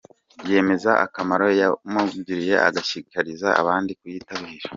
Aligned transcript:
Yemeza 0.51 0.91
akamaro 1.05 1.47
yamugiriye 1.59 2.55
agashishikariza 2.67 3.47
abandi 3.61 3.91
kuyitabira. 3.99 4.67